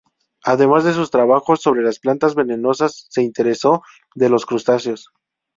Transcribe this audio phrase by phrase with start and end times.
[0.43, 3.83] Además de sus trabajos sobre las plantas venenosas, se interesó
[4.15, 5.11] de los crustáceos.